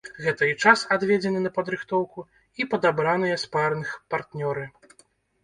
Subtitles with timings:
[0.25, 2.19] Гэта і час, адведзены на падрыхтоўку,
[2.63, 4.67] і падабраныя спарынг-партнёры.